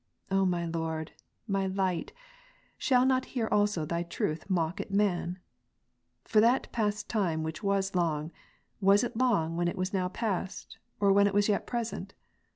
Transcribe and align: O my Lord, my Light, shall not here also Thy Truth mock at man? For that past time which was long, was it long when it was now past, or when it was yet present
O 0.31 0.47
my 0.47 0.65
Lord, 0.65 1.11
my 1.47 1.67
Light, 1.67 2.11
shall 2.79 3.05
not 3.05 3.25
here 3.37 3.47
also 3.51 3.85
Thy 3.85 4.01
Truth 4.01 4.49
mock 4.49 4.81
at 4.81 4.89
man? 4.89 5.37
For 6.25 6.41
that 6.41 6.71
past 6.71 7.07
time 7.07 7.43
which 7.43 7.61
was 7.61 7.93
long, 7.93 8.31
was 8.79 9.03
it 9.03 9.15
long 9.15 9.57
when 9.57 9.67
it 9.67 9.77
was 9.77 9.93
now 9.93 10.07
past, 10.09 10.79
or 10.99 11.13
when 11.13 11.27
it 11.27 11.35
was 11.35 11.47
yet 11.49 11.67
present 11.67 12.15